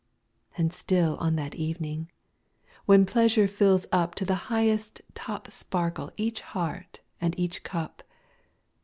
[0.57, 2.09] And still on that evening,
[2.87, 8.01] when pleasure fills up ID To the highest top sparkle each heart and each cup.